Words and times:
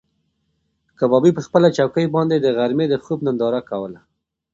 کبابي 0.99 1.31
په 1.35 1.41
خپله 1.47 1.67
چوکۍ 1.77 2.05
باندې 2.15 2.35
د 2.37 2.47
غرمې 2.57 2.85
د 2.89 2.95
خوب 3.03 3.19
ننداره 3.27 3.61
کوله. 3.69 3.99